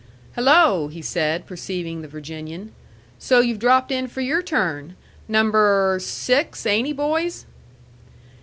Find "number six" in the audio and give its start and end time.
5.27-6.65